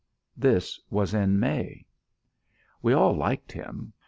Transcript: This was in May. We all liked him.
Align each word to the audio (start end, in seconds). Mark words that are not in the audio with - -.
This 0.35 0.79
was 0.89 1.13
in 1.13 1.39
May. 1.39 1.85
We 2.81 2.91
all 2.91 3.15
liked 3.15 3.51
him. 3.51 3.93